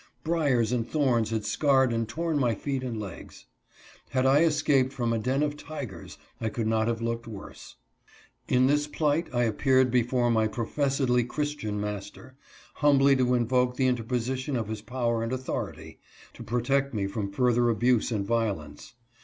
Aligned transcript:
Briers 0.23 0.71
and 0.71 0.89
thorns 0.89 1.29
had 1.29 1.45
scarred 1.45 1.93
and 1.93 2.09
torn 2.09 2.39
my 2.39 2.55
feet 2.55 2.81
and 2.81 2.99
legs. 2.99 3.45
Had 4.09 4.25
I 4.25 4.39
escaped 4.39 4.91
from 4.91 5.13
a 5.13 5.19
den 5.19 5.43
of 5.43 5.55
tigers, 5.55 6.17
I 6.39 6.49
could 6.49 6.65
not 6.65 6.87
have 6.87 7.03
looked 7.03 7.27
worse. 7.27 7.75
In 8.47 8.65
this 8.65 8.87
plight 8.87 9.27
I 9.31 9.43
appeared 9.43 9.91
before 9.91 10.31
my 10.31 10.47
professedly 10.47 11.23
Christian 11.23 11.79
master, 11.79 12.35
humbly 12.77 13.15
to 13.17 13.35
invoke 13.35 13.75
the 13.75 13.85
interposition 13.85 14.55
of 14.55 14.69
his 14.69 14.81
power 14.81 15.21
and 15.21 15.31
authority, 15.31 15.99
to 16.33 16.41
protect 16.41 16.95
me 16.95 17.05
from 17.05 17.29
further 17.31 17.69
abuse 17.69 18.11
and 18.11 18.25
violence. 18.25 18.95